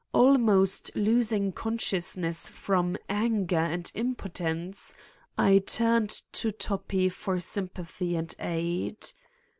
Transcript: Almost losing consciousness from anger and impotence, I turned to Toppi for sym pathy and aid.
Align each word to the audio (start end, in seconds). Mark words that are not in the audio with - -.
Almost 0.13 0.89
losing 0.95 1.51
consciousness 1.51 2.47
from 2.47 2.97
anger 3.07 3.59
and 3.59 3.91
impotence, 3.93 4.95
I 5.37 5.59
turned 5.59 6.23
to 6.31 6.51
Toppi 6.51 7.07
for 7.09 7.39
sym 7.39 7.69
pathy 7.69 8.17
and 8.17 8.33
aid. 8.39 9.05